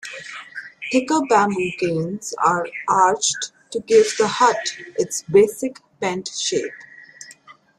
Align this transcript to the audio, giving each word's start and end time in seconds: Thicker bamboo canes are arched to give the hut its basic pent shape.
Thicker 0.91 1.21
bamboo 1.29 1.73
canes 1.77 2.33
are 2.39 2.67
arched 2.89 3.51
to 3.69 3.79
give 3.81 4.17
the 4.17 4.27
hut 4.27 4.75
its 4.97 5.21
basic 5.31 5.77
pent 5.99 6.27
shape. 6.27 6.73